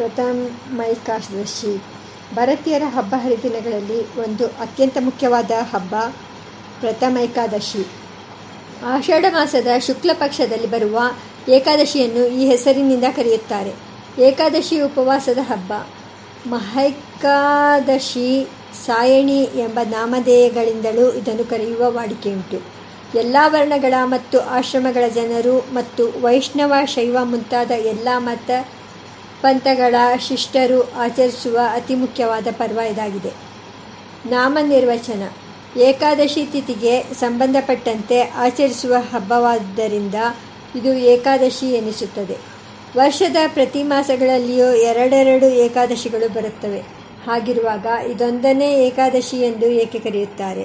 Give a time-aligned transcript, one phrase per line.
[0.00, 1.82] ಪ್ರಥಮೈಕಾದಶಿ
[2.34, 5.94] ಭಾರತೀಯರ ಹಬ್ಬ ಹರಿದಿನಗಳಲ್ಲಿ ಒಂದು ಅತ್ಯಂತ ಮುಖ್ಯವಾದ ಹಬ್ಬ
[6.80, 7.86] ಪ್ರಥಮೈಕಾದಶಿ
[8.84, 11.00] ಆಷಾಢ ಮಾಸದ ಶುಕ್ಲ ಪಕ್ಷದಲ್ಲಿ ಬರುವ
[11.48, 13.74] ಏಕಾದಶಿಯನ್ನು ಈ ಹೆಸರಿನಿಂದ ಕರೆಯುತ್ತಾರೆ.
[14.18, 15.72] ಏಕಾದಶಿ ಉಪವಾಸದ ಹಬ್ಬ.
[16.46, 18.48] ಮಹೈಕಾದಶಿ
[18.86, 22.80] ಸಾಯಣಿ ಎಂಬ ನಾಮಧೇಯಗಳಿಂದಲೂ ಇದನ್ನು ಕರೆಯುವ ವಾಡಿಕೆಯುಂಟು.
[23.18, 28.50] ಎಲ್ಲ ವರ್ಣಗಳ ಮತ್ತು ಆಶ್ರಮಗಳ ಜನರು ಮತ್ತು ವೈಷ್ಣವ, ಶೈವ ಮುಂತಾದ ಎಲ್ಲ ಮತ
[29.42, 33.32] ಪಂಥಗಳ ಶಿಷ್ಟರು ಆಚರಿಸುವ ಅತಿ ಮುಖ್ಯವಾದ ಪರ್ವ ಇದಾಗಿದೆ.
[34.26, 35.22] ನಾಮನಿರ್ವಚನ.
[35.76, 40.14] ಏಕಾದಶಿ ತಿಥಿಗೆ ಸಂಬಂಧಪಟ್ಟಂತೆ ಆಚರಿಸುವ ಹಬ್ಬವಾದ್ದರಿಂದ
[40.74, 42.38] ಇದು ಏಕಾದಶಿ ಎನಿಸುತ್ತದೆ.
[42.96, 46.78] ವರ್ಷದ ಪ್ರತಿ ಮಾಸಗಳಲ್ಲಿಯೂ ಎರಡೆರಡು ಏಕಾದಶಿಗಳು ಬರುತ್ತವೆ.
[47.26, 50.62] ಹಾಗಿರುವಾಗ ಇದೊಂದನೇ ಏಕಾದಶಿ ಎಂದು ಏಕೆ ಕರೆಯುತ್ತಾರೆ?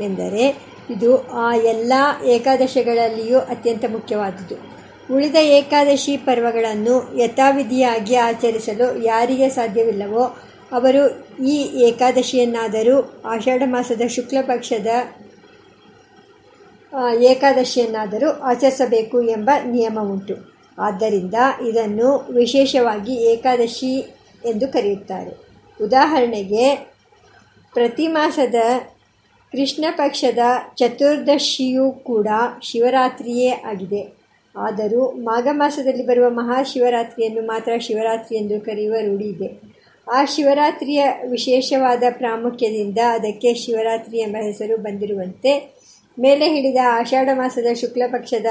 [0.00, 1.92] ಎಂದರೆ ಇದು ಆ ಎಲ್ಲ
[2.26, 4.75] ಏಕಾದಶಿಗಳಲ್ಲಿಯೂ ಅತ್ಯಂತ ಮುಖ್ಯವಾದುದು.
[5.10, 10.36] ಉಳಿದ ಏಕಾದಶಿ ಪರ್ವಗಳನ್ನು ಯಥಾವಿಧಿಯಾಗಿ ಆಚರಿಸಲು ಯಾರಿಗೆ ಸಾಧ್ಯವಿಲ್ಲವೋ
[10.72, 11.02] ಅವರು
[11.44, 14.86] ಈ ಏಕಾದಶಿಯನ್ನಾದರೂ ಆಷಾಢ ಮಾಸದ ಶುಕ್ಲ ಪಕ್ಷದ
[17.20, 21.34] ಏಕಾದಶಿಯನ್ನಾದರೂ ಆಚರಿಸಬೇಕು ಎಂಬ ನಿಯಮ ಉಂಟು ಆದ್ದರಿಂದ
[21.68, 23.96] ಇದನ್ನು ವಿಶೇಷವಾಗಿ ಏಕಾದಶಿ
[24.44, 25.46] ಎಂದು ಕರೆಯುತ್ತಾರೆ.
[25.84, 26.76] ಉದಾಹರಣೆಗೆ,
[27.72, 28.54] ಪ್ರತಿ ಮಾಸದ
[29.52, 30.38] ಕೃಷ್ಣ ಪಕ್ಷದ
[30.76, 32.26] ಚತುರ್ದಶಿಯೂ ಕೂಡ
[32.62, 34.15] ಶಿವರಾತ್ರಿಯೇ ಆಗಿದೆ.
[34.56, 39.76] ಆದರೂ ಮಾಘ ಮಾಸದಲ್ಲಿ ಬರುವ ಮಹಾಶಿವರಾತ್ರಿಯನ್ನು ಮಾತ್ರ ಶಿವರಾತ್ರಿ ಎಂದು ಕರೆಯುವ ರೂಢಿ ಇದೆ.
[40.12, 45.76] ಆ ಶಿವರಾತ್ರಿಯ ವಿಶೇಷವಾದ ಪ್ರಾಮುಖ್ಯದಿಂದ ಅದಕ್ಕೆ ಶಿವರಾತ್ರಿ ಎಂಬ ಹೆಸರು ಬಂದಿರುವಂತೆ
[46.18, 48.46] ಮೇಲೆ ಹಿಡಿದ ಆಷಾಢ ಮಾಸದ ಶುಕ್ಲ ಪಕ್ಷದ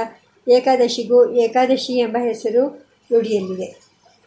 [0.49, 2.67] ಏಕಾದಶಿಗೂ ಏಕಾದಶಿ ಎಂಬ ಹೆಸರು
[3.11, 3.65] ರೂಢಿಯಲ್ಲಿದೆ.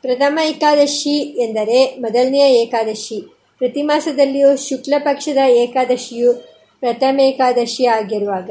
[0.01, 3.34] ಪ್ರಥಮ ಏಕಾದಶಿ ಎಂದರೆ ಮೊದಲನೆಯ ಏಕಾದಶಿ.
[3.59, 6.33] ಪ್ರತಿ ಮಾಸದಲ್ಲಿಯೂ ಶುಕ್ಲ ಪಕ್ಷದ ಏಕಾದಶಿಯು
[6.81, 8.51] ಪ್ರಥಮ ಏಕಾದಶಿ ಆಗಿರುವಾಗ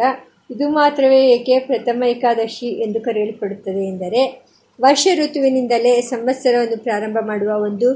[0.51, 4.45] ಇದು ಮಾತ್ರವೇ ಏಕೆ ಪ್ರಥಮ ಏಕಾದಶಿ ಎಂದು ಕರೆಯಲ್ಪಡುತ್ತದೆ ಎಂದರೆ,
[4.81, 7.95] ವರ್ಷ ಋತುವಿನಿಂದಲೇ ಸಂವತ್ಸರವನ್ನು ಪ್ರಾರಂಭ ಮಾಡುವ ಒಂದು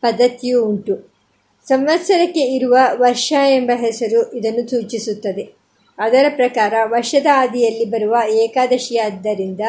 [0.00, 1.16] ಪದ್ಧತಿಯೂ ಉಂಟು.
[1.66, 5.48] ಸಂವತ್ಸರಕ್ಕೆ ಇರುವ ವರ್ಷ ಎಂಬ ಹೆಸರು ಇದನ್ನು ಸೂಚಿಸುತ್ತದೆ.
[5.98, 9.60] ಅದರ ಪ್ರಕಾರ ವರ್ಷದ ಆದಿಯಲ್ಲಿ ಬರುವ ಏಕಾದಶಿಯಾದ್ದರಿಂದ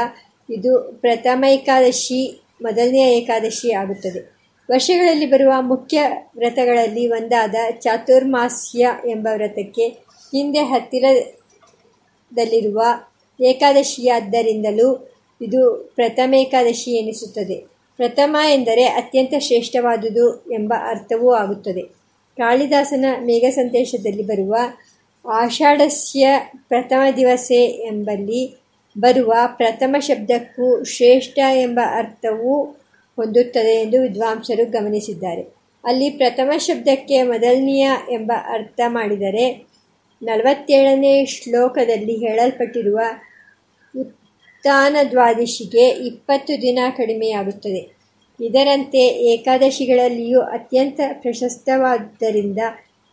[0.50, 4.38] ಇದು ಪ್ರಥಮ ಏಕಾದಶಿ, ಮೊದಲನೆಯ ಏಕಾದಶಿ ಆಗುತ್ತದೆ.
[4.72, 6.04] ವರ್ಷಗಳಲ್ಲಿ ಬರುವ ಮುಖ್ಯ
[6.38, 9.88] ವ್ರತಗಳಲ್ಲಿ ಒಂದಾದ ಚಾತುರ್ಮಾಸ್ಯ ಎಂಬ ವ್ರತಕ್ಕೆ
[10.36, 10.60] ಹಿಂದೆ
[12.30, 12.82] ಹತ್ತಿರದಲ್ಲಿರುವ
[13.42, 15.10] ಏಕಾದಶಿಯಾದ್ದರಿಂದಲೂ
[15.42, 17.56] ಇದು ಪ್ರಥಮೇಕಾದಶಿ ಎನಿಸುತ್ತದೆ.
[17.96, 21.82] ಪ್ರಥಮ ಎಂದರೆ ಅತ್ಯಂತ ಶ್ರೇಷ್ಠವಾದುದು ಎಂಬ ಅರ್ಥವೂ ಆಗುತ್ತದೆ.
[22.38, 24.56] ಕಾಳಿದಾಸನ ಮೇಘಸಂದೇಶದಲ್ಲಿ ಬರುವ
[25.30, 26.28] ಆಷಾಢಸ್ಯ
[26.68, 28.58] ಪ್ರಥಮ ದಿವಸೆ ಎಂಬಲ್ಲಿ
[29.00, 32.64] ಬರುವ ಪ್ರಥಮ ಶಬ್ದಕ್ಕೂ ಶ್ರೇಷ್ಠ ಎಂಬ ಅರ್ಥವೂ
[33.16, 35.42] ಹೊಂದುತ್ತದೆ ಎಂದು ವಿದ್ವಾಂಸರು ಗಮನಿಸಿದ್ದಾರೆ.
[35.86, 39.77] ಅಲ್ಲಿ ಪ್ರಥಮ ಶಬ್ದಕ್ಕೆ ಮೊದಲನೆಯ ಎಂಬ ಅರ್ಥ ಮಾಡಿದರೆ
[40.22, 43.00] ನಲವತ್ತೇಳನೇ ಶ್ಲೋಕದಲ್ಲಿ ಹೇಳಲ್ಪಟ್ಟಿರುವ
[44.00, 47.98] ಉತ್ಥಾನ ದ್ವಾದಶಿಗೆ ಇಪ್ಪತ್ತು ದಿನ ಕಡಿಮೆಯಾಗುತ್ತದೆ.
[48.44, 52.58] ಇದರಂತೆ ಏಕಾದಶಿಗಳಲ್ಲಿಯೂ ಅತ್ಯಂತ ಪ್ರಶಸ್ತವಾದ್ದರಿಂದ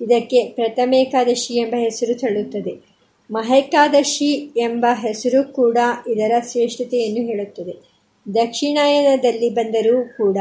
[0.00, 2.94] ಇದಕ್ಕೆ ಪ್ರಥಮೇಕಾದಶಿ ಎಂಬ ಹೆಸರು ತಳ್ಳುತ್ತದೆ.
[3.30, 5.78] ಮಹೇಕಾದಶಿ ಎಂಬ ಹೆಸರು ಕೂಡ
[6.08, 7.94] ಇದರ ಶ್ರೇಷ್ಠತೆಯನ್ನು ಹೇಳುತ್ತದೆ.
[8.34, 10.36] ದಕ್ಷಿಣಾಯನದಲ್ಲಿ ಬಂದರೂ ಕೂಡ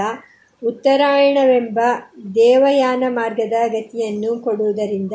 [0.66, 1.80] ಉತ್ತರಾಯಣವೆಂಬ
[2.36, 5.12] ದೇವಯಾನ ಮಾರ್ಗದ ಗತಿಯನ್ನು ಕೊಡುವುದರಿಂದ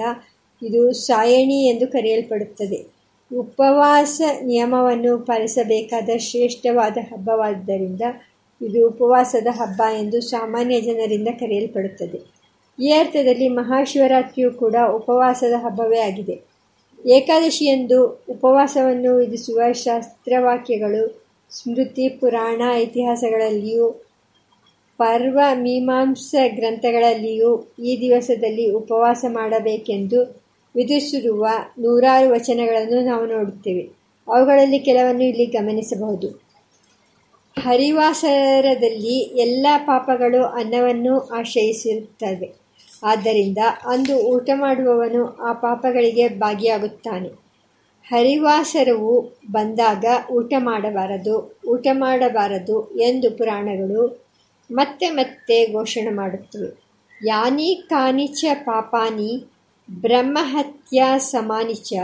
[0.63, 2.99] ಇದು ಸಾಯಣಿ ಎಂದು ಕರೆಯಲ್ಪಡುತ್ತದೆ.
[3.37, 8.01] ಉಪವಾಸ ನಿಯಮವನ್ನು ಪಾಲಿಸಬೇಕಾದ ಶ್ರೇಷ್ಠವಾದ ಹಬ್ಬವಾದ್ದರಿಂದ
[8.63, 12.39] ಇದು ಉಪವಾಸದ ಹಬ್ಬ ಎಂದು ಸಾಮಾನ್ಯ ಜನರಿಂದ ಕರೆಯಲ್ಪಡುತ್ತದೆ.
[12.81, 16.41] ಈ ಅರ್ಥದಲ್ಲಿ ಮಹಾಶಿವರಾತ್ರಿಯು ಕೂಡ ಉಪವಾಸದ ಹಬ್ಬವೇ ಆಗಿದೆ.
[17.07, 23.91] ಏಕಾದಶಿಯಂದು ಉಪವಾಸವನ್ನು ವಿಧಿಸುವ ಶಾಸ್ತ್ರವಾಕ್ಯಗಳು, ಸ್ಮೃತಿ, ಪುರಾಣ ಇತಿಹಾಸಗಳಲ್ಲಿಯೂ,
[24.99, 31.49] ಪರ್ವ, ಮೀಮಾಂಸ ಗ್ರಂಥಗಳಲ್ಲಿಯೂ ಈ ದಿವಸದಲ್ಲಿ ಉಪವಾಸ ಮಾಡಬೇಕೆಂದು ವಿಧಿಸಿರುವ
[31.79, 33.91] ನೂರಾರು ವಚನಗಳನ್ನು ನಾವು ನೋಡುತ್ತೇವೆ.
[34.33, 36.49] ಅವುಗಳಲ್ಲಿ ಕೆಲವನ್ನು ಇಲ್ಲಿ ಗಮನಿಸಬಹುದು.
[37.59, 42.55] ಹರಿವಾಸರದಲ್ಲಿ ಎಲ್ಲ ಪಾಪಗಳು ಅನ್ನವನ್ನು ಆಶ್ರಯಿಸಿರುತ್ತವೆ.
[43.05, 47.29] ಆದ್ದರಿಂದ ಅಂದು ಊಟ ಮಾಡುವವನು ಆ ಪಾಪಗಳಿಗೆ ಭಾಗಿಯಾಗುತ್ತಾನೆ.
[48.09, 54.27] ಹರಿವಾಸರವು ಬಂದಾಗ ಊಟ ಮಾಡಬಾರದು ಊಟ ಮಾಡಬಾರದು ಎಂದು ಪುರಾಣಗಳು
[54.73, 56.89] ಮತ್ತೆ ಮತ್ತೆ ಘೋಷಣೆ ಮಾಡುತ್ತವೆ.
[57.27, 59.45] ಯಾನಿ ಕಾನಿಚ ಪಾಪಾನಿ
[59.91, 61.95] ब्रह्महत्यासमानि च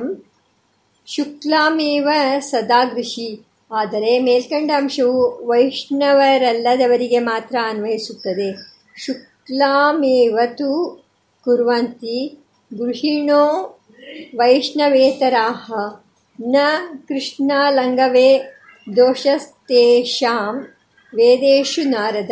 [1.08, 2.10] ಶುಕ್ಲಾಮೇವ
[2.40, 3.30] ಸದಾಗೃಷಿ
[3.72, 8.50] ಆದರೆ ಮೇಲ್ಕಂಡ ಅಂಶವು ವೈಷ್ಣವರಲ್ಲದವರಿಗೆ ಮಾತ್ರ ಅನ್ವಯಿಸುತ್ತದೆ.
[9.06, 10.40] ಶುಕ್ಲಾಮೇವ
[11.48, 12.18] ಕುರ್ವಂತಿ
[12.72, 13.44] ಗೃಹಿಣೋ
[14.36, 15.66] ವೈಷ್ಣವೇತರಾಹ
[16.40, 16.56] ನ
[17.08, 18.30] ಕೃಷ್ಣಾಲಂಗವೇ
[18.88, 20.56] ದೋಷಸ್ತೇಷಾಂ
[21.14, 22.32] ವೇದೇಶು ನಾರದ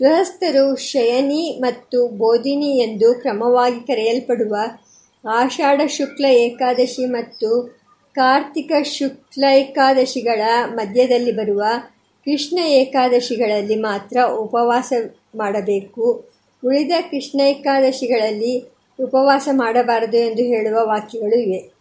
[0.00, 4.54] ಗೃಹಸ್ಥರು ಶಯನಿ ಮತ್ತು ಬೋಧಿನಿ ಎಂದು ಕ್ರಮವಾಗಿ ಕರೆಯಲ್ಪಡುವ
[5.24, 7.50] ಆಷಾಢ ಶುಕ್ಲ ಏಕಾದಶಿ ಮತ್ತು
[8.16, 10.42] ಕಾರ್ತಿಕ ಶುಕ್ಲ ಏಕಾದಶಿಗಳ
[10.74, 11.62] ಮಧ್ಯದಲ್ಲಿ ಬರುವ
[12.26, 14.92] ಕೃಷ್ಣ ಏಕಾದಶಿಗಳಲ್ಲಿ ಮಾತ್ರ ಉಪವಾಸ
[15.36, 16.06] ಮಾಡಬೇಕು.
[16.64, 21.72] ಉಳಿದ ಕೃಷ್ಣೈಕಾದಶಿಗಳಲ್ಲಿ ಉಪವಾಸ ಮಾಡಬಾರದು ಎಂದು ಹೇಳುವ ವಾಕ್ಯಗಳು ಇವೆ.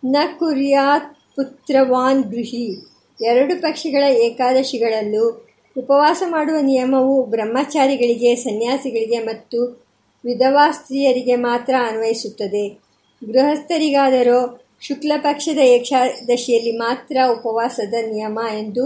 [0.05, 2.91] ನ ಕುರ್ಯಾತ್ ಪುತ್ರವಾನ್ ಗೃಹಿ.
[3.25, 5.49] ಎರಡು ಪಕ್ಷಗಳ ಏಕಾದಶಿಗಳಲ್ಲೂ
[5.79, 9.89] ಉಪವಾಸ ಮಾಡುವ ನಿಯಮವು ಬ್ರಹ್ಮಚಾರಿಗಳಿಗೆ, ಸನ್ಯಾಸಿಗಳಿಗೆ ಮತ್ತು
[10.25, 12.90] ವಿಧವಾ ಸ್ತ್ರೀಯರಿಗೆ ಮಾತ್ರ ಅನ್ವಯಿಸುತ್ತದೆ.
[13.23, 18.85] ಗೃಹಸ್ಥರಿಗಾದರೋ ಶುಕ್ಲ ಪಕ್ಷದ ಏಕಾದಶಿಯಲ್ಲಿ ಮಾತ್ರ ಉಪವಾಸದ ನಿಯಮ ಎಂದು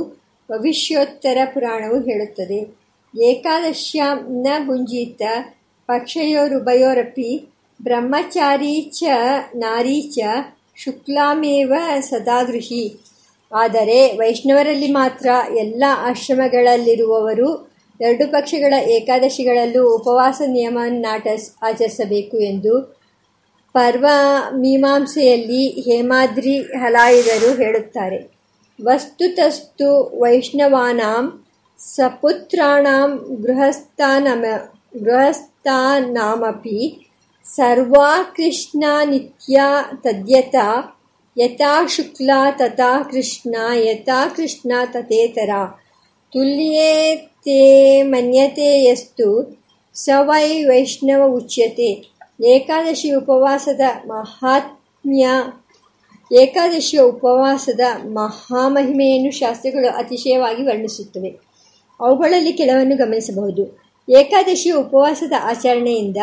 [0.51, 2.59] ಭವಿಷ್ಯೋತ್ತರ ಪುರಾಣವು ಹೇಳುತ್ತದೆ.
[3.23, 5.23] ಏಕಾದಶ್ಯಾಂ ನ ಭುಂಜಿತ
[5.87, 7.49] ಪಕ್ಷಯೋರುಭಯೋರಪಿ
[7.83, 9.05] ಬ್ರಹ್ಮಚಾರಿ ಚ
[9.55, 10.19] ನಾರೀ ಚ
[10.77, 13.01] ಶುಕ್ಲಾಮೇವ ಸದಾಗೃಹಿ.
[13.53, 15.29] ಆದರೆ ವೈಷ್ಣವರಲ್ಲಿ ಮಾತ್ರ
[15.59, 17.49] ಎಲ್ಲ ಆಶ್ರಮಗಳಲ್ಲಿರುವವರು
[18.01, 21.27] ಎರಡು ಪಕ್ಷಗಳ ಏಕಾದಶಿಗಳಲ್ಲೂ ಉಪವಾಸ ನಿಯಮವನ್ನಾಟ
[21.63, 23.04] ಆಚರಿಸಬೇಕು ಎಂದು
[23.75, 24.07] ಪರ್ವ
[24.53, 28.35] ಮೀಮಾಂಸೆಯಲ್ಲಿ ಹೇಮಾದ್ರಿ ಹಲಾಯಿದರು ಹೇಳುತ್ತಾರೆ.
[28.85, 31.45] ವಸ್ತುತಸ್ತು ವೈಷ್ಣವಾನಾಂ
[31.79, 33.11] ಸಪುತ್ರಾಣಾಂ
[33.43, 34.45] ಗೃಹಸ್ಥಾನಮ,
[35.03, 36.81] ಗೃಹಸ್ಥಾನಾಮಪಿ
[37.45, 39.61] ಸರ್ವಾ ಕೃಷ್ಣ ನಿತ್ಯ
[40.05, 41.01] ತದ್ಯತಾ
[41.39, 45.51] ಯಥಾ ಶುಕ್ಲ ತಥಾ ಕೃಷ್ಣ ಯಥಾ ಕೃಷ್ಣ ತಥೇತರ.
[46.33, 49.29] ತುಲ್ಯೇ ತೇ ಮನ್ಯತೆ ಯಸ್ತು
[49.95, 52.14] ಸ ವೈ ವೈಷ್ಣವ ಉಚ್ಯತೆ.
[52.43, 55.29] ಏಕಾದಶಿ ಉಪವಾಸದ ಮಹಾತ್ಮ್ಯ.
[56.33, 61.41] ಏಕಾದಶಿಯ ಉಪವಾಸದ ಮಹಾಮಹಿಮೆಯನ್ನು ಶಾಸ್ತ್ರಗಳು ಅತಿಶಯವಾಗಿ ವರ್ಣಿಸುತ್ತವೆ.
[62.01, 63.85] ಅವುಗಳಲ್ಲಿ ಕೆಲವನ್ನು ಗಮನಿಸಬಹುದು.
[64.11, 66.17] ಏಕಾದಶಿಯ ಉಪವಾಸದ ಆಚರಣೆಯಿಂದ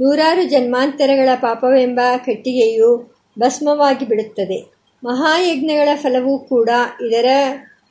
[0.00, 4.72] ನೂರಾರು ಜನ್ಮಾಂತರಗಳ ಪಾಪವೆಂಬ ಕಟ್ಟಿಗೆಯು ಭಸ್ಮವಾಗಿ ಬಿಡುತ್ತದೆ.
[5.04, 6.70] ಮಹಾಯಜ್ಞಗಳ ಫಲವೂ ಕೂಡ
[7.08, 7.26] ಇದರ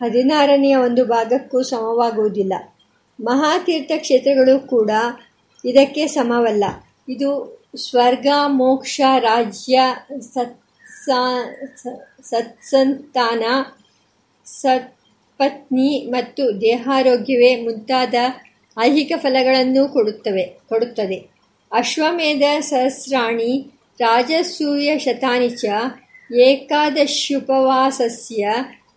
[0.03, 2.53] ಹದಿನಾರನೆಯ ಒಂದು ಭಾಗಕ್ಕೂ ಸಮವಾಗುವುದಿಲ್ಲ.
[3.21, 4.91] ಮಹಾತೀರ್ಥ ಕ್ಷೇತ್ರಗಳು ಕೂಡ
[5.65, 6.63] ಇದಕ್ಕೆ ಸಮವಲ್ಲ.
[7.09, 9.79] ಇದು ಸ್ವರ್ಗ, ಮೋಕ್ಷ, ರಾಜ್ಯ
[10.21, 11.43] ಸತ್ಸಾ
[12.23, 13.43] ಸತ್ಸಂತಾನ,
[14.45, 18.13] ಸತ್ಪತ್ನಿ ಮತ್ತು ದೇಹಾರೋಗ್ಯವೇ ಮುಂತಾದ
[18.79, 21.29] ಐಹಿಕ ಫಲಗಳನ್ನು ಕೊಡುತ್ತವೆ, ಕೊಡುತ್ತದೆ.
[21.71, 25.65] ಅಶ್ವಮೇಧ ಸಹಸ್ರಾಣಿ ರಾಜಸೂಯ ಶತಾನಿಚ
[26.35, 28.47] ಏಕಾದಶ್ಯುಪವಾಸಸ್ಯ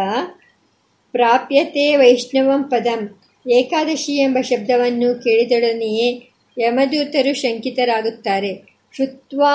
[1.14, 3.00] ಪ್ರಾಪ್ಯತೆ ವೈಷ್ಣವಂ ಪದಂ
[3.46, 6.08] ಏಕಾದಶಿ ಎಂಬ ಶಬ್ದವನ್ನು ಕೇಳಿದೊಡನೆಯೇ
[6.56, 8.52] ಯಮದೂತರು ಶಂಕಿತರಾಗುತ್ತಾರೆ
[8.94, 9.54] ಶುತ್ವಾ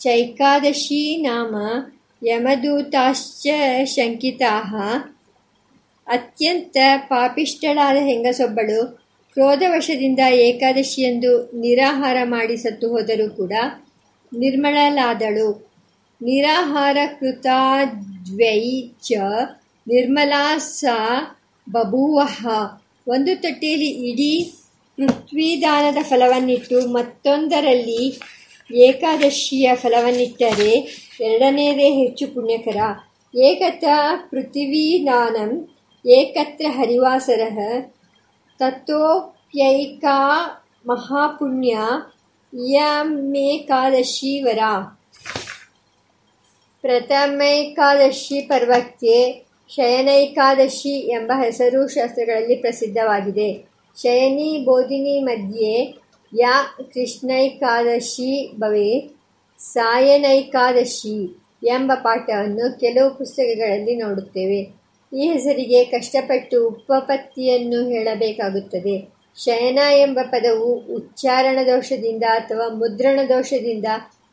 [0.00, 1.54] ಚೈಕಾದಶಿ ನಾಮ
[2.22, 3.46] ಯಮದೂತಾಶ್ಚ
[3.86, 4.52] ಶಂಕಿತಾ
[6.06, 6.76] ಅತ್ಯಂತ
[7.08, 8.80] ಪಾಪಿಷ್ಟಳಾದ ಹೆಂಗಸೊಬ್ಬಳು
[9.36, 13.52] ಕ್ರೋಧವಶದಿಂದ ಏಕಾದಶಿಯಂದು ನಿರಾಹಾರ ಮಾಡಿ ಸತ್ತು ಹೋದರೂ ಕೂಡ
[14.32, 15.46] ನಿರ್ಮಳಲಾದಳು
[16.21, 19.13] ನಿರಾಹಾರಕೃತಾದ್ವೈ ಚ
[19.87, 21.37] ನಿರ್ಮಲಾ ಸಾ
[21.71, 22.47] ಬಭೂವಃ.
[23.07, 24.53] ಒಂದು ತಟ್ಟೆಯಲ್ಲಿ ಇಡೀ
[24.97, 28.19] ಪೃಥ್ವಿದಾನದ ಫಲವನ್ನಿಟ್ಟು ಮತ್ತೊಂದರಲ್ಲಿ
[28.75, 32.77] ಏಕಾದಶಿಯ ಫಲವನ್ನಿಟ್ಟರೆ ಎರಡನೇದೇ ಹೆಚ್ಚು ಪುಣ್ಯಕರ.
[33.35, 33.83] ಏಕತ
[34.29, 35.69] ಪೃಥಿವೀದಾನಂ
[36.05, 37.59] ಏಕತ್ರ ಹರಿವಾಸರ.
[38.59, 40.29] ತಥೋಪ್ಯೈಕಾ
[40.85, 41.77] ಮಹಾಪುಣ್ಯ
[42.53, 44.59] ಇಯಮೇಕಾದಶಿ ವರ.
[46.81, 53.69] ಪ್ರಥಮೈಕಾದಶಿ ಪರ್ವಕ್ಕೆ ಶಯನೈಕಾದಶಿ ಎಂಬ ಹೆಸರು ಶಾಸ್ತ್ರಗಳಲ್ಲಿ ಪ್ರಸಿದ್ಧವಾಗಿದೆ.
[54.01, 55.97] ಶಯನಿ ಬೋಧಿನಿ ಮಧ್ಯೆ
[56.39, 59.09] ಯಾ ಕೃಷ್ಣೈಕಾದಶಿ ಭವೆ
[59.59, 64.59] ಸಾಯನೈಕಾದಶಿ ಎಂಬ ಪಾಠವನ್ನು ಕೆಲವು ಪುಸ್ತಕಗಳಲ್ಲಿ ನೋಡುತ್ತೇವೆ.
[65.17, 69.17] ಈ ಹೆಸರಿಗೆ ಕಷ್ಟಪಟ್ಟು ಉಪಪತ್ತಿಯನ್ನು ಹೇಳಬೇಕಾಗುತ್ತದೆ.
[69.37, 73.85] ಶಯನ ಎಂಬ ಪದವು ಉಚ್ಚಾರಣ ದೋಷದಿಂದ ಅಥವಾ ಮುದ್ರಣ ದೋಷದಿಂದ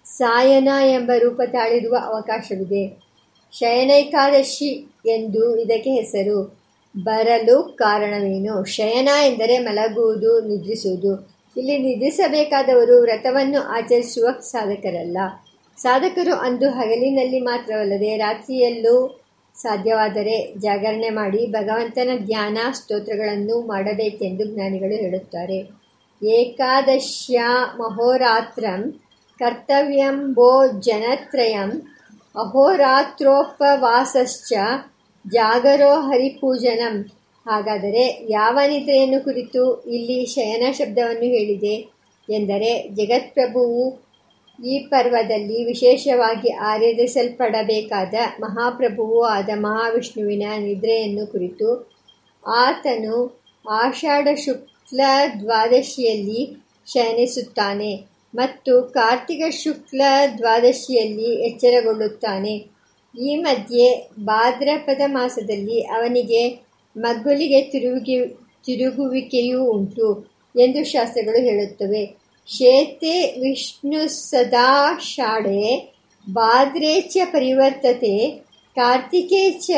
[0.04, 3.02] ಸಾಯನ ಎಂಬ ರೂಪ ತಾಳಿರುವ ಅವಕಾಶವಿದೆ.
[3.52, 6.64] ಶಯನೈಕಾದಶಿ ಎಂದು ಇದಕ್ಕೆ ಹೆಸರು.
[6.96, 8.64] ಬರಲು ಕಾರಣವೇನು?
[8.64, 11.34] ಶಯನ ಎಂದರೆ ಮಲಗುವುದು, ನಿದ್ರಿಸುವುದು.
[11.56, 15.18] ಇಲ್ಲಿ ನಿದ್ರಿಸಬೇಕಾದವರು ವ್ರತವನ್ನು ಆಚರಿಸುವ ಸಾಧಕರಲ್ಲ.
[15.76, 19.20] ಸಾಧಕರು ಅಂದು ಹಗಲಿನಲ್ಲಿ ಮಾತ್ರವಲ್ಲದೆ ರಾತ್ರಿಯಲ್ಲೂ
[19.56, 25.84] ಸಾಧ್ಯವಾದರೆ ಜಾಗರಣೆ ಮಾಡಿ ಭಗವಂತನ ಧ್ಯಾನ ಸ್ತೋತ್ರಗಳನ್ನು ಮಾಡಬೇಕೆಂದು ಜ್ಞಾನಿಗಳು ಹೇಳುತ್ತಾರೆ.
[26.26, 27.42] ಏಕಾದಶ್ಯ
[27.76, 29.00] ಮಹೋರಾತ್ರಂ
[29.38, 31.94] ಕರ್ತವ್ಯಂಬೋ ಜನತ್ರಯಂ
[32.36, 34.52] ಅಹೋರಾತ್ರೋಪವಾಸಶ್ಚ
[35.26, 37.10] ಜಾಗರೋ ಹರಿಪೂಜನಂ
[37.46, 41.90] ಹಾಗಾದರೆ ಯಾವ ನಿದ್ರೆಯನ್ನು ಕುರಿತು ಇಲ್ಲಿ ಶಯನ ಶಬ್ದವನ್ನು ಹೇಳಿದೆ?
[42.30, 44.04] ಎಂದರೆ ಜಗತ್ಪ್ರಭುವು
[44.64, 51.92] ಈ ಪರ್ವದಲ್ಲಿ ವಿಶೇಷವಾಗಿ ಆರಾಧಿಸಲ್ಪಡಬೇಕಾದ ಮಹಾಪ್ರಭುವು ಆದ ಮಹಾವಿಷ್ಣುವಿನ ನಿದ್ರೆಯನ್ನು ಕುರಿತು
[52.46, 55.00] ಆತನು ಆಷಾಢ ಶುಕ್ಲ
[55.40, 58.13] ದ್ವಾದಶಿಯಲ್ಲಿ ಶಯನಿಸುತ್ತಾನೆ.
[58.34, 60.02] ಮತ್ತು ಕಾರ್ತಿಕ ಶುಕ್ಲ
[60.38, 62.66] ದ್ವಾದಶಿಯಲ್ಲಿ ಎಚ್ಚರಗೊಳ್ಳುತ್ತಾನೆ.
[63.20, 66.48] ಈ ಮಧ್ಯೆ ಭಾದ್ರಪದ ಮಾಸದಲ್ಲಿ ಅವನಿಗೆ
[66.96, 68.28] ಮಗ್ಗುಲಿಗೆ ತಿರುಗಿ,
[68.66, 72.16] ತಿರುಗುವಿಕೆಯೂ ಉಂಟು ಎಂದು ಶಾಸ್ತ್ರಗಳು ಹೇಳುತ್ತವೆ.
[72.46, 75.94] ಶೇತೆ ವಿಷ್ಣು ಸದಾ ಶಾಡೆ
[76.30, 79.70] ಭಾದ್ರೇಚ ಪರಿವರ್ತತೆ ಕಾರ್ತಿಕೇಚ ಚ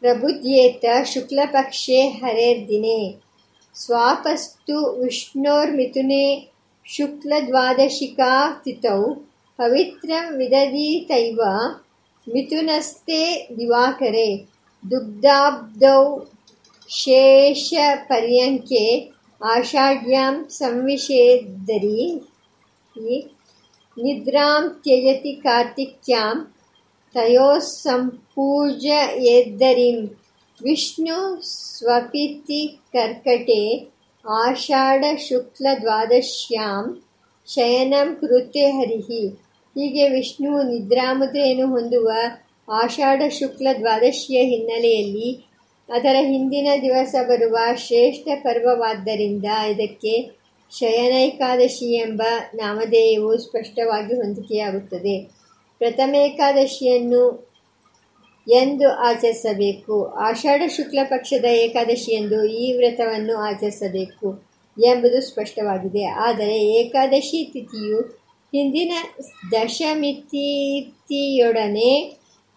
[0.00, 3.14] ಪ್ರಬುದ್ಯೇತ ಶುಕ್ಲಪಕ್ಷೆ ಹರೇರ್ದಿನೇ.
[3.74, 6.49] ಸ್ವಾಪಸ್ತು ವಿಷ್ಣೋರ್ಮಿಥುನೆ
[6.90, 8.30] ಶುಕ್ಲದ್ವಾದಶಿಕಾ
[8.62, 9.02] ತಿಥೌ
[9.58, 11.40] ಪವಿತ್ರಂ ವಿದಧೀತೈವ
[12.26, 13.20] ಮಿಥುನಸ್ತೆ
[13.58, 14.28] ದಿವಾಕರೆ,
[14.82, 16.02] ದುಗ್ಧಾಬ್ಧೌ
[16.90, 18.84] ಶೇಷಪರ್ಯಂಕೆ,
[19.40, 22.00] ಆಷಾಢ್ಯಾಂ ಸಂವಿಷೇದ್ದರಿ
[23.96, 26.36] ನಿದ್ರಾಂ ತ್ಯಜತಿ ಕಾರ್ತಿಕ್ಯಾಂ
[27.14, 30.00] ತಯೋಃ ಸಂಪೂಜಯೇದ್ದರಿಂ
[30.60, 32.60] ವಿಷ್ಣು ಸ್ವಪಿತಿ
[32.92, 33.62] ಕರ್ಕಟೆ
[34.28, 37.02] ಆಷಾಢ ಶುಕ್ಲ ದ್ವಾದಶ್ಯಾಂ
[37.48, 39.28] ಶಯನಂ ಕೃತೆ ಹರಿಹಿ.
[39.74, 42.10] ಹೀಗೆ ವಿಷ್ಣುವು ನಿದ್ರಾಮುದ್ರೆಯನ್ನು ಹೊಂದುವ
[42.72, 45.48] ಆಷಾಢ ಶುಕ್ಲ ದ್ವಾದಶಿಯ ಹಿನ್ನೆಲೆಯಲ್ಲಿ
[45.92, 50.30] ಅದರ ಹಿಂದಿನ ದಿವಸ ಬರುವ ಶ್ರೇಷ್ಠ ಪರ್ವವಾದ್ದರಿಂದ ಇದಕ್ಕೆ
[50.78, 52.22] ಶಯನೈಕಾದಶಿ ಎಂಬ
[52.54, 55.30] ನಾಮಧೇಯವು ಸ್ಪಷ್ಟವಾಗಿ ಹೊಂದಿಕೆಯಾಗುತ್ತದೆ.
[55.78, 57.49] ಪ್ರಥಮೇಕಾದಶಿಯನ್ನು
[58.48, 60.04] ಎಂದು ಆಚರಿಸಬೇಕು.
[60.04, 64.50] ಆಷಾಢ ಶುಕ್ಲ ಪಕ್ಷದ ಏಕಾದಶಿಯಂದು ಈ ವ್ರತವನ್ನು ಆಚರಿಸಬೇಕು
[64.84, 66.04] ಎಂಬುದು ಸ್ಪಷ್ಟವಾಗಿದೆ.
[66.04, 68.20] ಆದರೆ ಏಕಾದಶಿ ತಿಥಿಯು
[68.54, 68.92] ಹಿಂದಿನ
[69.52, 72.00] ದಶಮಿತಿಯೊಡನೆ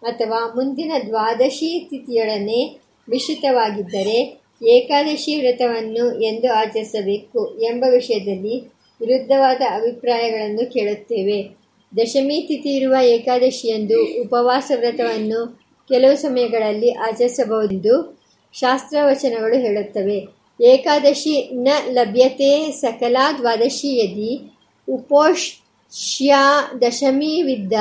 [0.02, 11.64] ಅಥವಾ ಮುಂದಿನ ದ್ವಾದಶಿ ತಿಥಿಯೊಡನೆ ಮಿಶ್ರಿತವಾಗಿದ್ದರೆ ಏಕಾದಶಿ ವ್ರತವನ್ನು ಎಂದು ಆಚರಿಸಬೇಕು ಎಂಬ ವಿಷಯದಲ್ಲಿ ವಿರುದ್ಧವಾದ ಅಭಿಪ್ರಾಯಗಳನ್ನು ಕೇಳುತ್ತೇವೆ.
[11.96, 18.22] ದಶಮಿ ತಿಥಿ ಇರುವ ಏಕಾದಶಿಯಂದು ಉಪವಾಸ ವ್ರತವನ್ನು ಕೆಲವು ಸಮಯಗಳಲ್ಲಿ ಆಚರಿಸಬಹುದೆಂದು
[18.52, 20.26] ಶಾಸ್ತ್ರವಚನಗಳು ಹೇಳುತ್ತವೆ.
[20.60, 24.52] ಏಕಾದಶಿ ನ ಲಭ್ಯತೆ ಸಕಲಾ ದ್ವಾದಶಿ ಯದಿ
[24.88, 26.34] ಉಪೋಷ್ಯ
[26.80, 27.72] ದಶಮಿ ವಿದ್ದ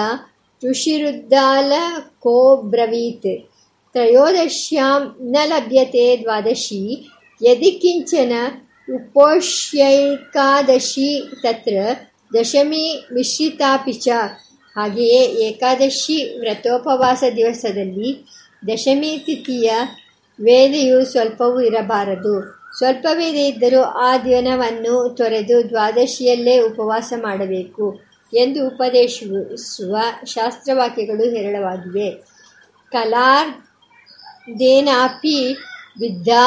[0.64, 1.74] ಋಷಿರುದ್ದಾಲ
[2.20, 3.48] ಕೋ ಬ್ರವೀತ್.
[3.94, 7.10] ತ್ರಯೋದಶ್ಯಾಂ ನ ಲಭ್ಯತೆ ದ್ವಾದಶಿ
[7.42, 8.34] ಯದಿ ಕಿಂಚನ
[8.96, 11.78] ಉಪೋಷ್ಯೈಕಾದಶಿ ತತ್ರ
[12.40, 14.08] ದಶಮಿ ಮಿಶ್ರಿತಾಪಿ ಚ.
[14.75, 18.25] ಹಾಗೆಯೇ ಏಕಾದಶಿ ವ್ರತೋಪವಾಸ ದಿವಸದಲ್ಲಿ
[18.68, 19.72] ದಶಮಿ ತಿಥಿಯ
[20.39, 22.63] ವೇದೆಯು ಸ್ವಲ್ಪವೂ ಇರಬಾರದು.
[22.77, 28.01] ಸ್ವಲ್ಪ ವೇಳೆ ಇದ್ದರೂ ಆ ದಿನವನ್ನು ತೊರೆದು ದ್ವಾದಶಿಯಲ್ಲೇ ಉಪವಾಸ ಮಾಡಬೇಕು
[28.34, 32.25] ಎಂದು ಉಪದೇಶಿಸುವ ಶಾಸ್ತ್ರವಾಕ್ಯಗಳು ಹೇರಳವಾಗಿವೆ.
[32.92, 35.58] ಕಲಾರ್ದೇನಾಪಿ
[36.00, 36.46] ವಿದ್ಯಾ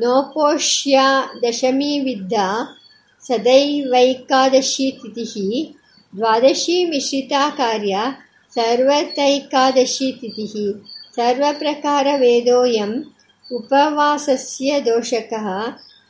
[0.00, 1.06] नोपोष्या
[1.44, 2.48] दशमी विद्या
[3.28, 5.40] सदैवैकादशी तिथिः
[6.16, 8.02] द्वादशी मिश्रिता कार्या
[8.54, 10.54] सर्वतैकादशी तिथिः
[11.16, 12.96] सर्वप्रकारवेदोऽयम्
[13.52, 15.46] उपवासस्य दोषकः।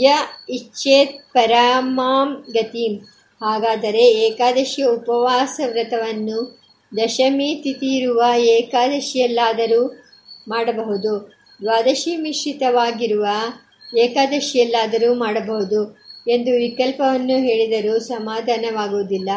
[0.01, 0.13] ಯ
[0.49, 2.93] ಇಚ್ಛೇತ್ ಪರಮಾಂ ಗತಿಂ.
[3.41, 6.39] ಹಾಗಾದರೆ ಏಕಾದಶಿಯ ಉಪವಾಸ ವ್ರತವನ್ನು
[6.97, 9.81] ದಶಮಿ ತಿಥಿ ಇರುವ ಏಕಾದಶಿಯಲ್ಲಾದರೂ
[10.47, 11.13] ಮಾಡಬಹುದು.
[11.61, 13.25] ದ್ವಾದಶಿ ಮಿಶ್ರಿತವಾಗಿರುವ
[13.97, 15.81] ಏಕಾದಶಿಯಲ್ಲಾದರೂ ಮಾಡಬಹುದು
[16.27, 19.29] ಎಂದು ವಿಕಲ್ಪವನ್ನು ಹೇಳಿದರೂ ಸಮಾಧಾನವಾಗುವುದಿಲ್ಲ.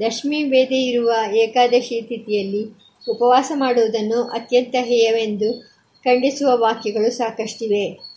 [0.00, 2.62] ದಶಮಿ ವೇದೆ ಇರುವ ಏಕಾದಶಿ ತಿಥಿಯಲ್ಲಿ
[3.10, 5.50] ಉಪವಾಸ ಮಾಡುವುದನ್ನು ಅತ್ಯಂತ ಹೇಯವೆಂದು
[6.04, 8.11] ಖಂಡಿಸುವ ವಾಕ್ಯಗಳು ಸಾಕಷ್ಟಿವೆ.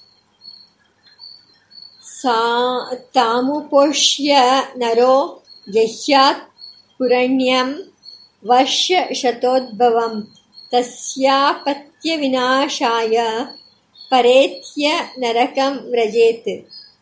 [2.24, 2.38] सा
[3.14, 4.34] तामुपोष्य
[4.82, 5.16] नरो
[5.74, 6.46] जह्यात्
[7.00, 7.68] पुरण्यं
[8.50, 10.14] वर्षशतोद्भवं
[10.72, 11.56] तस्यापत्यविनाशाय
[14.12, 14.86] परेत्य
[15.22, 16.50] नरकं व्रजेत्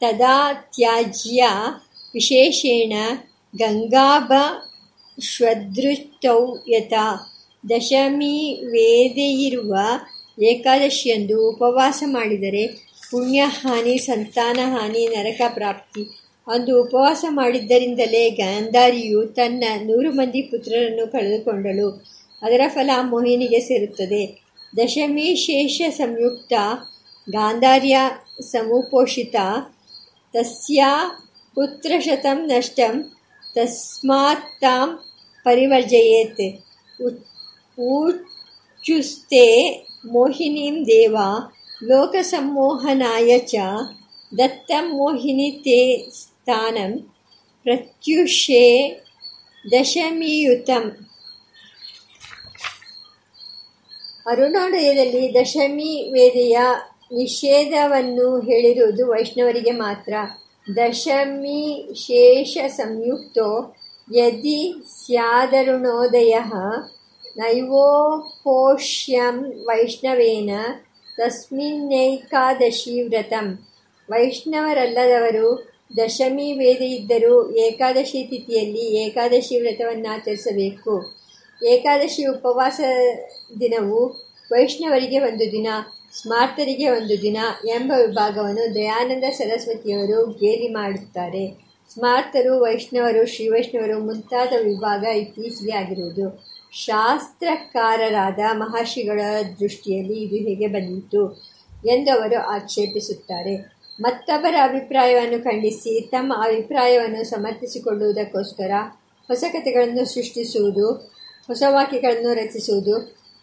[0.02, 0.36] तदा
[0.76, 1.52] त्याज्या
[2.14, 2.92] विशेषेण
[3.54, 6.40] ಗಂಗಾಭಶ್ವದೃಷ್ಟೌ
[6.72, 7.06] ಯಥಾ
[7.64, 8.36] ದಶಮಿ
[8.72, 9.72] ವೇದೆಯಿರುವ
[10.50, 12.64] ಏಕಾದಶಿಯಂದು ಉಪವಾಸ ಮಾಡಿದರೆ
[13.13, 16.01] ಪುಣ್ಯಹಾನಿ, ಸಂತಾನಹಾನಿ ನರಕ ಪ್ರಾಪ್ತಿ
[16.47, 21.89] ಅಂದು ಉಪವಾಸ ಮಾಡಿದ್ದರಿಂದಲೇ ಗಾಂಧಾರಿಯು ತನ್ನ ನೂರು ಮಂದಿ ಪುತ್ರರನ್ನು ಕಳೆದುಕೊಂಡಳು.
[22.41, 24.41] ಅದರ ಫಲ ಮೋಹಿನಿಗೆ ಸೇರುತ್ತದೆ.
[24.77, 26.53] ದಶಮಿ ಶೇಷ ಸಂಯುಕ್ತ
[27.29, 27.99] ಗಾಂಧಾರ್ಯ
[28.41, 29.35] ಸಮುಪೋಷಿತ,
[30.33, 30.83] ತಸ್ಯ
[31.55, 33.11] ಪುತ್ರಶತಂ ನಷ್ಟಂ,
[33.55, 34.99] ತಸ್ಮಾತ್ ತಾಂ
[35.43, 36.63] ಪರಿವರ್ಜಯೇತ್.
[37.79, 39.45] ಊಚುಸ್ತೆ
[40.05, 41.17] ಮೋಹಿನೀಂ ದೇವ
[41.83, 43.55] ಲೋಕಸಮ್ಮೋಹನಾಯ ಚ
[44.81, 47.13] ಮೋಹಿನಿ ತೇ ಸ್ಥಾನಂ
[47.63, 48.95] ಪ್ರತ್ಯುಷೇ
[49.71, 51.07] ದಶಮಿಯುತಂ
[54.27, 56.57] ಅರುಣೋದಯದಲ್ಲಿ ದಶಮಿ ವೇದೆಯ
[57.13, 60.13] ನಿಷೇಧವನ್ನು ಹೇಳಿರುವುದು ವೈಷ್ಣವರಿಗೆ ಮಾತ್ರ.
[60.77, 63.75] ದಶಮಿ ಶೇಷ ಸಂಯುಕ್ತೋ
[64.15, 66.37] ಯದಿ ಸ್ಯಾದರುಣೋದಯ
[67.37, 70.49] ನೈವೋಪೋಷ್ಯಂ ವೈಷ್ಣವೇನ
[71.17, 73.59] ತಸ್ಮಿನ್ನೈಕಾದಶಿ ವ್ರತಂ
[74.09, 81.15] ವೈಷ್ಣವರಲ್ಲದವರು ದಶಮಿ ವೇದ ಇದ್ದರೂ ಏಕಾದಶಿ ತಿಥಿಯಲ್ಲಿ ಏಕಾದಶಿ ವ್ರತವನ್ನು ಆಚರಿಸಬೇಕು.
[81.65, 82.79] ಏಕಾದಶಿ ಉಪವಾಸ
[83.59, 84.05] ದಿನವು
[84.51, 85.67] ವೈಷ್ಣವರಿಗೆ ಒಂದು ದಿನ,
[86.21, 91.63] ಸ್ಮಾರ್ತರಿಗೆ ಒಂದು ದಿನ ಎಂಬ ವಿಭಾಗವನ್ನು ದಯಾನಂದ ಸರಸ್ವತಿಯವರು ಗೇಲಿ ಮಾಡುತ್ತಾರೆ.
[91.93, 96.52] ಸ್ಮಾರ್ತರು, ವೈಷ್ಣವರು, ಶ್ರೀ ವೈಷ್ಣವರು ಮುಂತಾದ ವಿಭಾಗ ಇತ್ತೀಚೆಗೆ ಆಗಿರುವುದು.
[96.73, 99.21] ಶಾಸ್ತ್ರಕಾರರಾದ ಮಹರ್ಷಿಗಳ
[99.59, 101.51] ದೃಷ್ಟಿಯಲ್ಲಿ ಇದು ಹೇಗೆ ಬಂದಿತು
[101.85, 103.73] ಎಂದು ಅವರು ಆಕ್ಷೇಪಿಸುತ್ತಾರೆ.
[104.01, 108.71] ಮತ್ತೊಬ್ಬರ ಅಭಿಪ್ರಾಯವನ್ನು ಖಂಡಿಸಿ, ತಮ್ಮ ಅಭಿಪ್ರಾಯವನ್ನು ಸಮರ್ಥಿಸಿಕೊಳ್ಳುವುದಕ್ಕೋಸ್ಕರ
[109.27, 110.91] ಹೊಸ ಕಥೆಗಳನ್ನು ಸೃಷ್ಟಿಸುವುದು,
[111.47, 112.97] ಹೊಸ ವಾಕ್ಯಗಳನ್ನು ರಚಿಸುವುದು,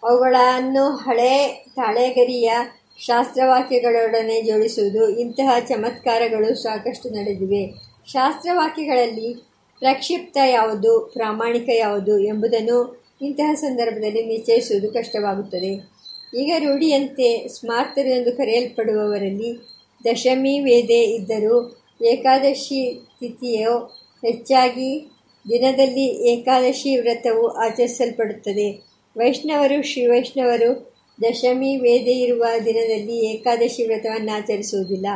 [0.04, 2.52] ಅವುಗಳನ್ನು ಹಳೆ ತಾಳೆಗರಿಯ
[2.98, 7.74] ಶಾಸ್ತ್ರವಾಕ್ಯಗಳೊಡನೆ ಜೋಡಿಸುವುದು, ಇಂತಹ ಚಮತ್ಕಾರಗಳು ಸಾಕಷ್ಟು ನಡೆದಿವೆ.
[8.06, 9.34] ಶಾಸ್ತ್ರವಾಕ್ಯಗಳಲ್ಲಿ
[9.78, 15.90] ಪ್ರಕ್ಷಿಪ್ತ ಯಾವುದು, ಪ್ರಾಮಾಣಿಕ ಯಾವುದು ಎಂಬುದನ್ನು ಇಂತಹ ಸಂದರ್ಭದಲ್ಲಿ ನಿಶ್ಚಯಿಸುವುದು ಕಷ್ಟವಾಗುತ್ತದೆ.
[16.36, 19.58] ಈಗ ರೂಢಿಯಂತೆ ಸ್ಮಾರ್ತರು ಎಂದು ಕರೆಯಲ್ಪಡುವವರಲ್ಲಿ
[20.04, 23.78] ದಶಮಿ ವೇದೆ ಇದ್ದರೂ ಏಕಾದಶಿ ತಿಥಿಯು
[24.26, 25.10] ಹೆಚ್ಚಾಗಿ
[25.48, 28.84] ದಿನದಲ್ಲಿ ಏಕಾದಶಿ ವ್ರತವು ಆಚರಿಸಲ್ಪಡುತ್ತದೆ.
[29.16, 35.06] ವೈಷ್ಣವರು, ಶ್ರೀ ವೈಷ್ಣವರು ದಶಮಿ ವೇದೆ ಇರುವ ದಿನದಲ್ಲಿ ಏಕಾದಶಿ ವ್ರತವನ್ನು ಆಚರಿಸುವುದಿಲ್ಲ.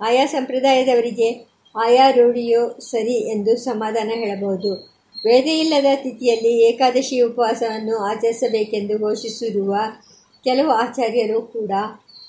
[0.00, 4.93] ಆಯಾ ಸಂಪ್ರದಾಯದವರಿಗೆ ಆಯಾ ರೂಢಿಯೋ ಸರಿ ಎಂದು ಸಮಾಧಾನ ಹೇಳಬಹುದು.
[5.24, 9.74] ವೇದ ಇಲ್ಲದ ತಿಥಿಯಲ್ಲಿ ಏಕಾದಶಿ ಉಪವಾಸವನ್ನು ಆಚರಿಸಬೇಕೆಂದು ಘೋಷಿಸಿರುವ
[10.44, 11.70] ಕೆಲವು ಆಚಾರ್ಯರು ಕೂಡ,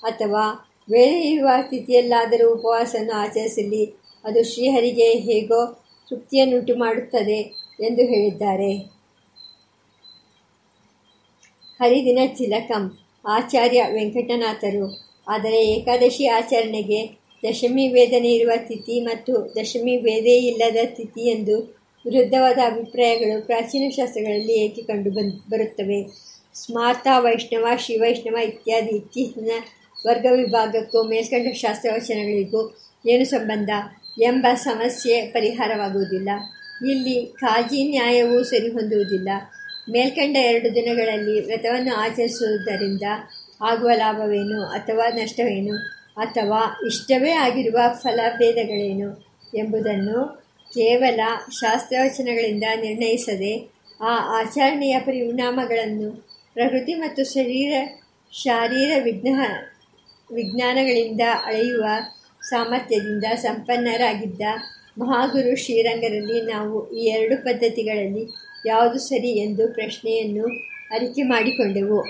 [0.02, 3.84] ಅಥವಾ ವೇದೆಯಿರುವ ತಿಥಿಯಲ್ಲಾದರೂ ಉಪವಾಸವನ್ನು ಆಚರಿಸಲಿ,
[4.24, 7.38] ಅದು ಶ್ರೀಹರಿಗೆ ಹೇಗೋ ತೃಪ್ತಿಯನ್ನುಂಟು ಮಾಡುತ್ತದೆ
[7.80, 8.78] ಎಂದು ಹೇಳಿದ್ದಾರೆ.
[11.80, 14.86] ಹರಿದಿನ ಚಿಲಕಂ ಆಚಾರ್ಯ ವೆಂಕಟನಾಥರು.
[15.28, 17.00] ಆದರೆ ಏಕಾದಶಿ ಆಚರಣೆಗೆ
[17.44, 21.75] ದಶಮಿ ವೇದನೆ ಇರುವ ತಿಥಿ ಮತ್ತು ದಶಮಿ ವೇದೇ ಇಲ್ಲದ ತಿಥಿ ಎಂದು
[22.06, 26.02] ವಿರುದ್ಧವಾದ ಅಭಿಪ್ರಾಯಗಳು ಪ್ರಾಚೀನ ಶಾಸ್ತ್ರಗಳಲ್ಲಿ ಏಕೆ ಕಂಡು ಬಂದ್, ಬರುತ್ತವೆ?
[26.54, 29.50] ಸ್ಮಾರ್ತ, ವೈಷ್ಣವ ಶಿವೈಷ್ಣವ ಇತ್ಯಾದಿ ಇತ್ತೀಚಿನ
[30.06, 33.70] ವರ್ಗ ವಿಭಾಗಕ್ಕೂ ಮೇಲ್ಕಂಡ ಶಾಸ್ತ್ರವಚನಗಳಿಗೂ ಏನು ಸಂಬಂಧ
[34.22, 36.28] ಎಂಬ ಸಮಸ್ಯೆ ಪರಿಹಾರವಾಗುವುದಿಲ್ಲ.
[36.90, 39.28] ಇಲ್ಲಿ ಕಾಜಿ ನ್ಯಾಯವೂ ಸರಿಹೊಂದುವುದಿಲ್ಲ.
[39.90, 43.02] ಮೇಲ್ಕಂಡ ಎರಡು ದಿನಗಳಲ್ಲಿ ವ್ರತವನ್ನು ಆಚರಿಸುವುದರಿಂದ
[43.62, 45.76] ಆಗುವ ಲಾಭವೇನು ಅಥವಾ ನಷ್ಟವೇನು
[46.16, 50.45] ಅಥವಾ ಇಷ್ಟವೇ ಆಗಿರುವ ಫಲಭೇದಗಳೇನು ಎಂಬುದನ್ನು
[50.76, 51.20] ಕೇವಲ
[51.60, 53.52] ಶಾಸ್ತ್ರವಚನಗಳಿಂದ ನಿರ್ಣಯಿಸದೆ
[54.00, 56.08] ಆ ಆಚರಣೆಯ ಪರಿಣಾಮಗಳನ್ನು
[56.54, 57.72] ಪ್ರಕೃತಿ ಮತ್ತು ಶರೀರ,
[58.32, 59.28] ಶಾರೀರ ವಿಜ್ಞ
[60.30, 61.84] ವಿಜ್ಞಾನಗಳಿಂದ ಅಳೆಯುವ
[62.48, 64.42] ಸಾಮರ್ಥ್ಯದಿಂದ ಸಂಪನ್ನರಾಗಿದ್ದ
[64.98, 68.24] ಮಹಾಗುರು ಶ್ರೀರಂಗರಲ್ಲಿ ನಾವು ಈ ಎರಡು ಪದ್ಧತಿಗಳಲ್ಲಿ
[68.66, 70.46] ಯಾವುದು ಸರಿ ಎಂದು ಪ್ರಶ್ನೆಯನ್ನು
[70.90, 72.00] ಅರಿಕೆ ಮಾಡಿಕೊಂಡೆವು.